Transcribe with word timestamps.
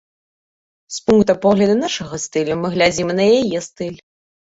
З 0.95 1.01
пункта 1.09 1.35
погляду 1.43 1.75
нашага 1.81 2.19
стылю 2.23 2.57
мы 2.63 2.67
глядзім 2.77 3.13
і 3.15 3.17
на 3.21 3.25
яе 3.37 3.59
стыль. 3.67 3.99